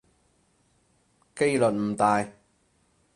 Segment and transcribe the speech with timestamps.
[1.35, 2.27] 機率唔大